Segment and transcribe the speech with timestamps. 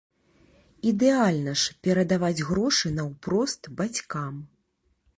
[0.91, 4.45] Ідэальна ж перадаваць грошы наўпрост бацькам.